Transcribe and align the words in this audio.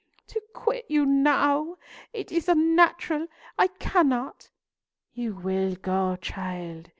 "To 0.29 0.41
quit 0.55 0.85
you 0.89 1.05
now! 1.05 1.77
It 2.11 2.31
is 2.31 2.49
unnatural! 2.49 3.27
I 3.59 3.67
cannot." 3.67 4.49
"You 5.13 5.35
will 5.35 5.75
go, 5.75 6.15
child. 6.19 6.89